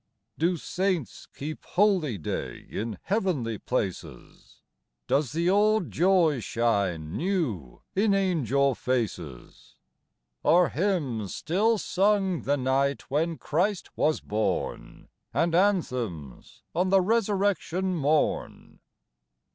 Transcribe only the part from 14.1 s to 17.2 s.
born, And anthems on the